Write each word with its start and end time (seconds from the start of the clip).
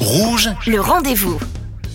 Rouge, 0.00 0.48
Le 0.66 0.80
rendez-vous. 0.80 1.38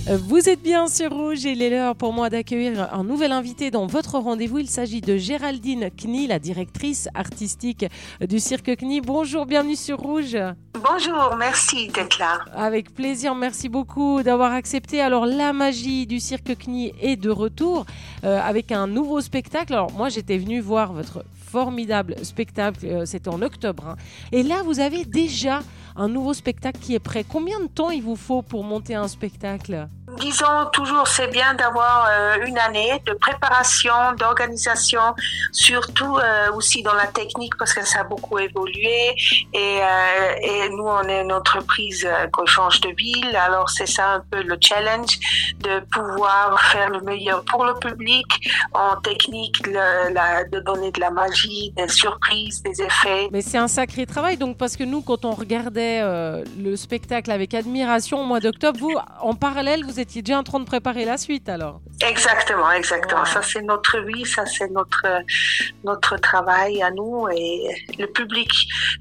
Vous 0.08 0.48
êtes 0.50 0.62
bien 0.62 0.88
sur 0.88 1.12
Rouge 1.12 1.48
et 1.48 1.54
il 1.54 1.64
est 1.64 1.72
l'heure 1.72 1.96
pour 1.96 2.14
moi 2.14 2.30
d'accueillir 2.30 2.94
un 2.94 3.04
nouvel 3.04 3.32
invité 3.32 3.72
dans 3.72 3.88
votre 3.88 4.20
rendez-vous. 4.20 4.60
Il 4.60 4.70
s'agit 4.70 5.02
de 5.02 5.18
Géraldine 5.18 5.90
Knie, 5.90 6.28
la 6.28 6.38
directrice 6.38 7.10
artistique 7.16 7.86
du 8.22 8.40
Cirque 8.40 8.76
Knie. 8.78 9.02
Bonjour, 9.02 9.48
bienvenue 9.48 9.76
sur 9.76 9.98
Rouge. 9.98 10.38
Bonjour, 10.76 11.36
merci 11.40 11.88
d'être 11.88 12.20
là. 12.20 12.38
Avec 12.56 12.94
plaisir, 12.94 13.34
merci 13.34 13.68
beaucoup 13.68 14.22
d'avoir 14.22 14.54
accepté. 14.54 15.02
Alors 15.02 15.26
la 15.26 15.52
magie 15.52 16.06
du 16.06 16.20
Cirque 16.20 16.56
Knie 16.64 16.94
est 17.02 17.16
de 17.16 17.32
retour 17.32 17.88
euh, 18.24 18.40
avec 18.40 18.72
un 18.72 18.86
nouveau 18.86 19.22
spectacle. 19.22 19.74
Alors 19.74 19.92
moi 19.94 20.10
j'étais 20.10 20.38
venue 20.38 20.60
voir 20.60 20.94
votre 20.94 21.26
formidable 21.52 22.16
spectacle, 22.22 22.86
euh, 22.86 23.06
c'était 23.06 23.30
en 23.30 23.42
octobre. 23.42 23.86
hein. 23.88 23.96
Et 24.32 24.44
là 24.44 24.58
vous 24.64 24.80
avez 24.80 25.04
déjà 25.06 25.62
un 25.96 26.08
nouveau 26.08 26.34
spectacle 26.34 26.80
qui 26.80 26.94
est 26.96 27.00
prêt. 27.00 27.24
Combien 27.24 27.60
de 27.60 27.68
temps 27.68 27.90
il 27.90 28.04
vous 28.04 28.16
faut 28.16 28.42
pour 28.42 28.64
monter 28.64 28.96
un 28.96 29.08
spectacle? 29.08 29.88
Disons 30.18 30.66
toujours, 30.72 31.08
c'est 31.08 31.28
bien 31.28 31.54
d'avoir 31.56 32.08
euh, 32.10 32.46
une 32.46 32.58
année 32.58 33.02
de 33.06 33.14
préparation, 33.14 34.14
d'organisation, 34.18 35.02
surtout 35.52 36.18
euh, 36.18 36.52
aussi 36.54 36.84
dans 36.84 36.94
la 36.94 37.08
technique 37.08 37.58
parce 37.58 37.74
que 37.74 37.86
ça 37.86 38.02
a 38.02 38.04
beaucoup 38.04 38.40
évolué. 38.40 39.14
Et, 39.54 39.80
euh, 39.82 40.70
nous 40.72 40.86
on 40.86 41.04
est 41.04 41.22
une 41.22 41.34
entreprise 41.34 42.08
qu'on 42.32 42.46
change 42.46 42.82
de 42.82 42.90
ville, 42.90 43.36
alors 43.36 43.70
c'est 43.70 43.86
ça 43.86 44.14
un 44.14 44.24
peu 44.32 44.42
le 44.42 44.58
challenge 44.60 45.20
de 45.60 45.80
pouvoir 45.92 46.60
faire 46.72 46.90
le 46.90 47.02
meilleur 47.02 47.44
pour 47.46 47.66
le 47.66 47.74
public 47.76 48.26
en 48.74 48.96
technique, 49.02 49.62
de 49.64 50.60
donner 50.62 50.92
de 50.92 51.00
la 51.00 51.12
magie, 51.12 51.72
des 51.76 51.88
surprises, 51.88 52.64
des 52.64 52.82
effets. 52.82 53.30
Mais 53.32 53.42
c'est 53.42 53.58
un 53.58 53.68
sacré 53.68 54.06
travail, 54.06 54.38
donc 54.38 54.58
parce 54.58 54.78
que 54.78 54.84
nous, 54.84 55.02
quand 55.02 55.26
on 55.26 55.32
regardait 55.32 56.02
le 56.58 56.76
spectacle 56.76 57.32
avec 57.32 57.54
admiration 57.54 58.22
au 58.22 58.26
mois 58.26 58.40
d'octobre, 58.40 58.80
vous, 58.80 58.96
en 59.22 59.34
parallèle, 59.34 59.84
vous 59.84 60.00
étiez 60.00 60.05
déjà 60.14 60.40
en 60.40 60.44
train 60.44 60.60
de 60.60 60.66
préparer 60.66 61.06
la 61.06 61.18
suite 61.18 61.50
alors. 61.50 61.82
Exactement, 62.02 62.72
exactement. 62.72 63.26
Ça 63.26 63.42
c'est 63.42 63.62
notre 63.62 64.00
vie, 64.00 64.26
ça 64.26 64.46
c'est 64.46 64.70
notre 64.72 65.06
notre 65.84 66.18
travail 66.18 66.82
à 66.82 66.92
nous 66.92 67.28
et 67.30 67.68
le 67.98 68.08
public. 68.08 68.50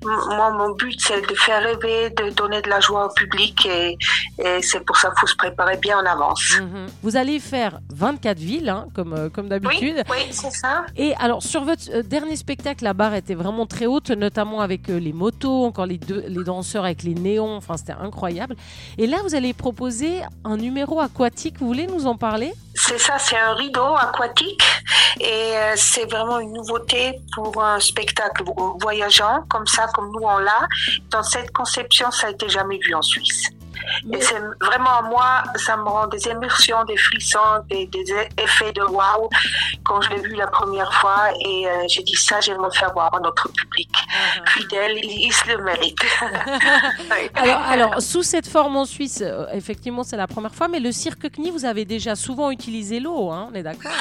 Moi, 0.05 0.51
mon 0.53 0.71
but 0.75 0.99
c'est 1.01 1.21
de 1.29 1.35
faire 1.35 1.63
rêver, 1.63 2.11
de 2.11 2.31
donner 2.31 2.63
de 2.63 2.69
la 2.69 2.81
joie 2.81 3.07
au 3.07 3.13
public 3.15 3.67
et, 3.67 3.97
et 4.39 4.63
c'est 4.63 4.81
pour 4.85 4.97
ça 4.97 5.09
qu'il 5.11 5.19
faut 5.21 5.27
se 5.27 5.37
préparer 5.37 5.77
bien 5.77 5.99
en 5.99 6.07
avance. 6.07 6.55
Vous 7.03 7.17
allez 7.17 7.41
faire 7.41 7.81
24 7.95 8.39
villes, 8.39 8.69
hein, 8.69 8.89
comme, 8.95 9.13
euh, 9.13 9.29
comme 9.29 9.47
Oui, 9.47 9.51
d'habitude. 9.51 10.03
oui, 10.11 10.17
c'est 10.31 10.51
ça. 10.53 10.85
Et 10.97 11.15
alors, 11.17 11.43
sur 11.43 11.65
votre 11.65 11.83
euh, 11.93 12.03
dernier 12.03 12.37
spectacle, 12.37 12.85
la 12.85 12.95
barre 12.95 13.15
était 13.15 13.35
vraiment 13.35 13.67
très 13.67 13.87
haute, 13.87 14.11
notamment 14.11 14.61
avec 14.61 14.89
euh, 14.91 14.99
les 14.99 15.13
motos, 15.13 15.65
encore 15.65 15.87
les, 15.87 15.99
deux, 15.99 16.25
les 16.27 16.45
danseurs 16.45 16.85
avec 16.85 17.03
les 17.03 17.15
néons, 17.15 17.57
enfin, 17.57 17.77
c'était 17.77 17.93
incroyable. 17.93 18.57
Et 18.99 19.07
là, 19.07 19.19
vous 19.25 19.35
allez 19.35 19.53
proposer 19.53 20.21
un 20.45 20.57
numéro 20.57 20.94
aquatique, 21.01 21.57
vous 21.59 21.67
voulez 21.67 21.87
nous 21.87 22.07
en 22.07 22.17
parler? 22.17 22.53
C'est 22.75 22.99
ça, 22.99 23.19
c'est 23.19 23.37
un 23.39 23.55
rideau 23.55 23.95
aquatique 23.97 24.63
et 25.21 25.27
euh, 25.57 25.73
c'est 25.77 26.07
vraiment 26.11 26.41
une 26.41 26.53
nouveauté 26.53 27.21
pour 27.35 27.63
un 27.63 27.79
spectacle 27.79 28.43
vo- 28.45 28.77
voyageant 28.81 29.43
comme 29.49 29.67
ça, 29.67 29.87
comme 29.95 30.11
nous 30.13 30.23
on 30.27 30.39
l'a. 30.39 30.67
Dans 31.11 31.23
cette 31.23 31.53
conception, 31.53 32.11
ça 32.11 32.27
a 32.27 32.31
été 32.31 32.49
jamais 32.49 32.79
vu 32.79 32.95
en 32.95 33.03
Suisse. 33.03 33.49
Et 34.13 34.21
c'est 34.21 34.41
vraiment 34.61 35.03
moi, 35.05 35.43
ça 35.57 35.77
me 35.77 35.85
rend 35.85 36.07
des 36.07 36.29
émotions, 36.29 36.85
des 36.85 36.97
frissons, 36.97 37.39
des, 37.69 37.87
des 37.87 38.05
effets 38.39 38.73
de 38.73 38.83
waouh 38.83 39.29
quand 39.85 40.01
je 40.01 40.11
l'ai 40.11 40.21
vu 40.23 40.35
la 40.35 40.47
première 40.47 40.93
fois. 40.95 41.31
Et 41.41 41.67
euh, 41.67 41.85
j'ai 41.89 42.03
dit 42.03 42.17
ça, 42.17 42.41
j'aimerais 42.41 42.71
faire 42.77 42.93
voir 42.93 43.15
à 43.15 43.21
notre 43.21 43.49
public. 43.51 43.91
Fidèle, 44.47 44.99
il, 45.03 45.27
il 45.27 45.33
se 45.33 45.49
le 45.49 45.63
mérite. 45.63 45.99
Oui. 47.11 47.31
Alors, 47.35 47.63
alors, 47.63 48.03
sous 48.03 48.23
cette 48.23 48.49
forme 48.49 48.77
en 48.77 48.85
Suisse, 48.85 49.23
euh, 49.23 49.47
effectivement, 49.53 50.03
c'est 50.03 50.17
la 50.17 50.27
première 50.27 50.55
fois, 50.55 50.69
mais 50.69 50.81
le 50.81 50.91
cirque 50.93 51.31
CNI, 51.31 51.51
vous 51.51 51.65
avez 51.65 51.85
déjà 51.85 52.15
souvent 52.17 52.51
utilisé 52.51 53.01
l'eau, 53.01 53.31
hein, 53.31 53.49
on 53.51 53.55
est 53.55 53.63
d'accord? 53.63 53.93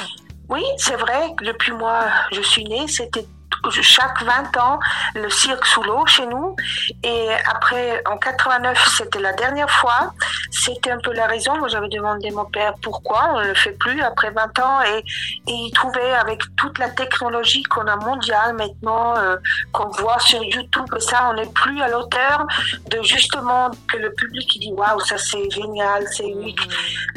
Oui, 0.50 0.62
c'est 0.78 0.96
vrai. 0.96 1.34
Depuis 1.42 1.72
moi, 1.72 2.06
je 2.32 2.42
suis 2.42 2.64
née, 2.64 2.88
c'était 2.88 3.26
chaque 3.72 4.22
20 4.22 4.58
ans 4.58 4.80
le 5.16 5.30
cirque 5.30 5.66
sous 5.66 5.84
l'eau 5.84 6.06
chez 6.06 6.26
nous. 6.26 6.56
Et 7.04 7.30
après, 7.50 8.02
en 8.06 8.18
89, 8.18 8.90
c'était 8.98 9.20
la 9.20 9.34
dernière 9.34 9.70
fois. 9.70 10.14
C'était 10.56 10.92
un 10.92 11.00
peu 11.00 11.12
la 11.14 11.26
raison. 11.26 11.58
Moi, 11.58 11.68
j'avais 11.68 11.90
demandé 11.90 12.30
à 12.30 12.32
mon 12.32 12.46
père 12.46 12.74
pourquoi 12.82 13.30
on 13.34 13.40
ne 13.42 13.48
le 13.48 13.56
fait 13.56 13.72
plus 13.72 14.02
après 14.04 14.30
20 14.30 14.60
ans. 14.60 14.82
Et, 14.84 15.00
et 15.00 15.52
il 15.52 15.72
trouvait 15.72 16.14
avec 16.14 16.42
toute 16.58 16.78
la 16.78 16.90
technologie 16.90 17.64
qu'on 17.64 17.88
a 17.88 17.96
mondiale 17.96 18.54
maintenant, 18.56 19.18
euh, 19.18 19.36
qu'on 19.72 19.90
voit 19.90 20.20
sur 20.20 20.44
YouTube, 20.44 20.86
et 20.96 21.00
ça, 21.00 21.30
on 21.32 21.34
n'est 21.34 21.52
plus 21.54 21.82
à 21.82 21.88
l'auteur 21.88 22.46
de 22.92 23.02
justement 23.02 23.72
que 23.92 23.98
le 23.98 24.14
public 24.14 24.56
il 24.56 24.60
dit 24.60 24.74
waouh, 24.74 25.00
ça 25.00 25.18
c'est 25.18 25.50
génial, 25.50 26.06
c'est 26.12 26.28
unique. 26.28 26.60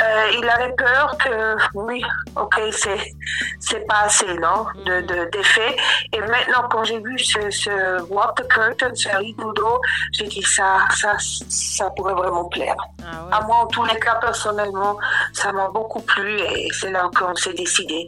Euh, 0.03 0.31
il 0.39 0.49
avait 0.49 0.73
peur 0.73 1.17
que 1.19 1.57
oui, 1.75 2.03
ok, 2.37 2.59
c'est 2.73 3.13
c'est 3.61 3.87
pas 3.87 4.01
assez 4.05 4.33
non 4.35 4.67
de 4.87 5.01
de- 5.03 5.31
d'effet. 5.31 5.77
Et 6.13 6.21
maintenant 6.21 6.69
quand 6.71 6.85
j'ai 6.85 7.01
vu 7.01 7.19
ce, 7.19 7.51
ce 7.51 8.03
water 8.11 8.47
curtain, 8.49 8.95
ce 8.95 9.09
rideau 9.17 9.53
d'eau, 9.53 9.81
j'ai 10.13 10.27
dit 10.27 10.43
ça 10.43 10.79
ça 10.95 11.13
ça 11.19 11.91
pourrait 11.91 12.15
vraiment 12.15 12.45
plaire. 12.47 12.77
Ah 13.05 13.26
À 13.33 13.41
moi 13.43 13.57
en 13.57 13.67
tous 13.67 13.85
les 13.85 13.99
cas 13.99 14.17
personnellement, 14.17 14.99
ça 15.33 15.53
m'a 15.53 15.69
beaucoup 15.69 16.01
plu 16.01 16.41
et 16.41 16.69
c'est 16.73 16.91
là 16.91 17.11
qu'on 17.17 17.35
s'est 17.35 17.55
décidé. 17.55 18.07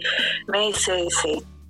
Mais 0.49 0.73
c'est 0.75 1.09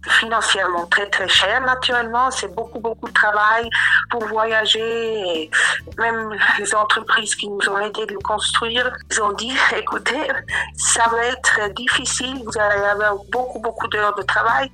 financièrement 0.07 0.87
très 0.87 1.09
très 1.11 1.29
cher 1.29 1.61
naturellement. 1.63 2.31
C'est 2.31 2.55
beaucoup 2.55 2.81
beaucoup 2.81 3.09
de 3.09 3.13
travail 3.13 3.69
pour 4.11 4.25
voyager. 4.27 4.81
Et 4.81 5.51
même 5.99 6.37
les 6.59 6.75
entreprises 6.75 7.35
qui 7.35 7.49
nous 7.49 7.69
ont 7.69 7.79
aidé 7.79 8.07
de 8.07 8.13
le 8.13 8.19
construire 8.19 8.91
ils 9.11 9.23
ont 9.23 9.33
dit 9.33 9.53
écoutez 9.77 10.29
ça 10.77 11.05
va 11.11 11.25
être 11.27 11.75
difficile. 11.75 12.43
Vous 12.45 12.59
allez 12.59 12.85
avoir 12.85 13.17
beaucoup 13.31 13.61
beaucoup 13.61 13.89
d'heures 13.89 14.15
de 14.15 14.23
travail. 14.23 14.71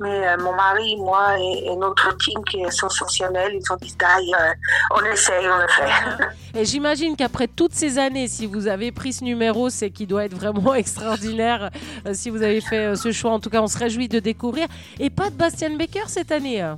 Mais 0.00 0.28
euh, 0.28 0.36
mon 0.38 0.54
mari 0.54 0.96
moi 0.96 1.38
et, 1.38 1.74
notre 1.76 2.16
team 2.18 2.42
qui 2.44 2.60
est 2.60 2.70
sensationnel 2.70 3.52
ils 3.54 3.72
ont 3.72 3.76
dit 3.76 3.94
d'ailleurs 3.98 4.54
on 4.92 5.04
essaye 5.04 5.46
on 5.48 5.58
le 5.58 5.68
fait. 5.68 6.34
Et 6.56 6.64
j'imagine 6.64 7.16
qu'après 7.16 7.48
toutes 7.48 7.74
ces 7.74 7.98
années, 7.98 8.28
si 8.28 8.46
vous 8.46 8.68
avez 8.68 8.92
pris 8.92 9.12
ce 9.12 9.24
numéro, 9.24 9.70
c'est 9.70 9.90
qu'il 9.90 10.06
doit 10.06 10.24
être 10.24 10.36
vraiment 10.36 10.72
extraordinaire. 10.74 11.70
euh, 12.06 12.14
si 12.14 12.30
vous 12.30 12.42
avez 12.42 12.60
fait 12.60 12.92
euh, 12.92 12.94
ce 12.94 13.10
choix, 13.10 13.32
en 13.32 13.40
tout 13.40 13.50
cas, 13.50 13.60
on 13.60 13.66
se 13.66 13.76
réjouit 13.76 14.08
de 14.08 14.20
découvrir. 14.20 14.63
Et 14.98 15.10
pas 15.10 15.30
de 15.30 15.36
Bastian 15.36 15.76
Baker 15.76 16.08
cette 16.08 16.32
année. 16.32 16.62
euh. 16.62 16.74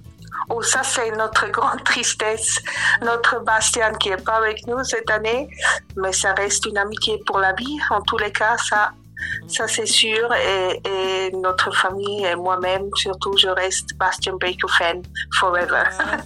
Oh, 0.48 0.62
ça, 0.62 0.82
c'est 0.82 1.10
notre 1.12 1.48
grande 1.50 1.82
tristesse. 1.84 2.60
Notre 3.02 3.40
Bastien 3.40 3.92
qui 3.94 4.10
est 4.10 4.24
pas 4.24 4.36
avec 4.36 4.66
nous 4.66 4.82
cette 4.84 5.10
année, 5.10 5.48
mais 5.96 6.12
ça 6.12 6.34
reste 6.34 6.66
une 6.66 6.78
amitié 6.78 7.20
pour 7.26 7.38
la 7.38 7.52
vie. 7.54 7.78
En 7.90 8.00
tous 8.02 8.18
les 8.18 8.30
cas, 8.30 8.56
ça, 8.58 8.92
ça 9.48 9.66
c'est 9.68 9.86
sûr. 9.86 10.28
Et, 10.34 10.80
et 10.88 11.30
notre 11.32 11.74
famille 11.74 12.24
et 12.24 12.34
moi-même, 12.36 12.88
surtout, 12.94 13.36
je 13.36 13.48
reste 13.48 13.96
Bastien 13.96 14.34
Baker 14.40 14.68
fan 14.78 15.02
forever. 15.38 15.82
Ah, 15.98 16.16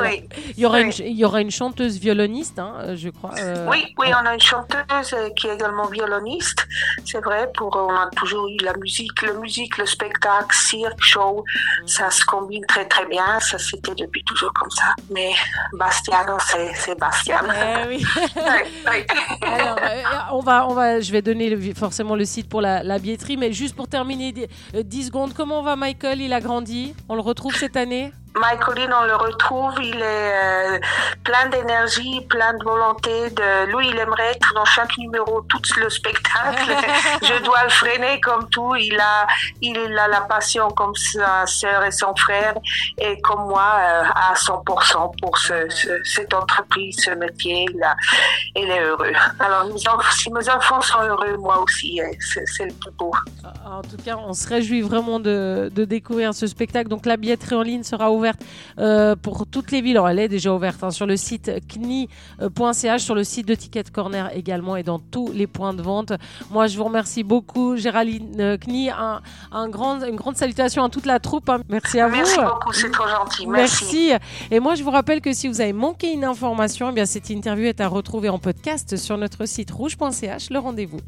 oui. 0.02 0.28
Il 0.56 0.62
y 0.62 0.66
aura, 0.66 0.78
Oui. 0.78 0.84
une, 0.98 1.06
il 1.06 1.16
y 1.18 1.24
aura 1.24 1.40
une 1.40 1.50
chanteuse 1.50 1.98
violoniste, 1.98 2.58
hein, 2.58 2.94
je 2.94 3.08
crois. 3.10 3.30
euh, 3.38 3.66
Oui, 3.70 3.94
oui, 3.98 4.08
on 4.20 4.26
a 4.26 4.34
une 4.34 4.40
chanteuse 4.40 5.14
qui 5.36 5.46
est 5.48 5.54
également 5.54 5.86
violoniste. 5.86 6.66
C'est 7.04 7.22
vrai, 7.24 7.50
pour, 7.56 7.74
on 7.76 7.94
a 7.94 8.08
toujours 8.16 8.46
eu 8.48 8.56
la 8.62 8.74
musique, 8.76 9.22
la 9.22 9.32
musique, 9.34 9.78
le 9.78 9.86
spectacle, 9.86 10.54
cirque, 10.54 11.00
show. 11.02 11.44
Ça 11.86 12.10
se 12.10 12.24
combine 12.24 12.64
très, 12.66 12.86
très 12.86 13.06
bien. 13.06 13.38
Ça, 13.40 13.58
c'était 13.58 13.94
depuis 13.94 14.22
toujours 14.24 14.52
comme 14.54 14.70
ça. 14.70 14.94
Mais 15.10 15.30
Bastiano, 15.72 16.36
c'est, 16.74 16.98
Bastian. 16.98 17.36
eh 17.50 17.88
oui. 17.88 18.06
Alors, 19.42 19.76
euh, 19.82 20.02
on 20.32 20.40
va, 20.40 20.66
on 20.68 20.74
va, 20.74 21.00
je 21.00 21.10
vais 21.12 21.22
donner 21.22 21.50
le- 21.50 21.74
forcément 21.74 22.16
le 22.16 22.24
site 22.24 22.48
pour 22.50 22.60
la, 22.60 22.82
la 22.82 22.98
mais 23.38 23.52
juste 23.52 23.74
pour 23.74 23.88
terminer, 23.88 24.32
dix- 24.32 24.46
euh, 24.74 24.82
10 24.82 25.04
secondes, 25.06 25.32
comment 25.32 25.62
va 25.62 25.76
Michael? 25.76 26.20
Il 26.20 26.32
a 26.34 26.40
grandi. 26.40 26.92
On 27.08 27.14
le 27.14 27.22
retrouve 27.22 27.56
cette 27.56 27.76
année? 27.76 28.12
Michaeline, 28.40 28.92
on 28.92 29.04
le 29.04 29.16
retrouve, 29.16 29.74
il 29.82 29.96
est 29.96 30.02
euh, 30.34 30.78
plein 31.24 31.46
d'énergie, 31.50 32.20
plein 32.28 32.54
de 32.54 32.64
volonté. 32.64 33.30
De... 33.30 33.66
Lui, 33.76 33.88
il 33.90 33.98
aimerait 33.98 34.32
être 34.32 34.52
dans 34.54 34.64
chaque 34.64 34.96
numéro, 34.98 35.42
tout 35.42 35.60
le 35.78 35.88
spectacle. 35.90 36.72
Je 37.22 37.42
dois 37.44 37.64
le 37.64 37.70
freiner 37.70 38.20
comme 38.20 38.48
tout. 38.50 38.74
Il 38.76 38.98
a, 38.98 39.26
il 39.60 39.76
a 39.98 40.08
la 40.08 40.22
passion 40.22 40.68
comme 40.70 40.94
sa 40.94 41.46
sœur 41.46 41.84
et 41.84 41.90
son 41.90 42.14
frère, 42.16 42.54
et 42.98 43.20
comme 43.20 43.44
moi, 43.48 43.72
euh, 43.80 44.02
à 44.14 44.34
100% 44.34 45.12
pour 45.20 45.36
ce, 45.38 45.68
ce- 45.68 46.02
cette 46.04 46.32
entreprise, 46.34 46.96
ce 47.04 47.10
métier. 47.10 47.66
Il, 47.74 47.82
a- 47.82 47.96
il 48.56 48.70
est 48.70 48.82
heureux. 48.82 49.12
Alors, 49.38 49.66
si 50.12 50.30
mes 50.32 50.48
enfants 50.48 50.80
sont 50.80 51.02
heureux, 51.02 51.36
moi 51.38 51.60
aussi, 51.62 52.00
euh, 52.00 52.06
c'est 52.20 52.44
c'est 52.46 52.64
le 52.66 52.72
plus 52.72 52.90
beau. 52.92 53.12
En 53.64 53.82
tout 53.82 53.96
cas, 54.04 54.16
on 54.16 54.32
se 54.32 54.48
réjouit 54.48 54.80
vraiment 54.82 55.20
de, 55.20 55.70
de 55.72 55.84
découvrir 55.84 56.32
ce 56.34 56.46
spectacle. 56.46 56.88
Donc 56.88 57.06
la 57.06 57.16
billetterie 57.16 57.54
en 57.54 57.62
ligne 57.62 57.82
sera 57.82 58.10
ouverte 58.10 58.29
ouverte 58.30 59.20
pour 59.22 59.46
toutes 59.46 59.70
les 59.70 59.80
villes. 59.80 59.96
Alors, 59.96 60.08
elle 60.08 60.18
est 60.18 60.28
déjà 60.28 60.52
ouverte 60.54 60.82
hein, 60.82 60.90
sur 60.90 61.06
le 61.06 61.16
site 61.16 61.50
kni.ch, 61.68 63.02
sur 63.02 63.14
le 63.14 63.24
site 63.24 63.46
de 63.46 63.54
Ticket 63.54 63.84
Corner 63.92 64.30
également 64.34 64.76
et 64.76 64.82
dans 64.82 64.98
tous 64.98 65.30
les 65.32 65.46
points 65.46 65.74
de 65.74 65.82
vente. 65.82 66.12
Moi, 66.50 66.66
je 66.66 66.76
vous 66.76 66.84
remercie 66.84 67.22
beaucoup, 67.22 67.76
Géraldine 67.76 68.56
Kni. 68.58 68.90
Un, 68.90 69.20
un 69.52 69.68
grand, 69.68 70.04
une 70.04 70.16
grande 70.16 70.36
salutation 70.36 70.84
à 70.84 70.88
toute 70.88 71.06
la 71.06 71.20
troupe. 71.20 71.48
Hein. 71.48 71.60
Merci 71.68 72.00
à 72.00 72.08
vous. 72.08 72.16
Merci 72.16 72.38
beaucoup, 72.40 72.72
c'est 72.72 72.90
trop 72.90 73.08
gentil. 73.08 73.46
Merci. 73.46 74.12
Et 74.50 74.60
moi, 74.60 74.74
je 74.74 74.82
vous 74.82 74.90
rappelle 74.90 75.20
que 75.20 75.32
si 75.32 75.48
vous 75.48 75.60
avez 75.60 75.72
manqué 75.72 76.12
une 76.12 76.24
information, 76.24 76.90
eh 76.90 76.92
bien, 76.92 77.06
cette 77.06 77.30
interview 77.30 77.66
est 77.66 77.80
à 77.80 77.88
retrouver 77.88 78.28
en 78.28 78.38
podcast 78.38 78.96
sur 78.96 79.16
notre 79.18 79.46
site 79.46 79.70
rouge.ch. 79.70 80.50
Le 80.50 80.58
rendez-vous. 80.58 80.98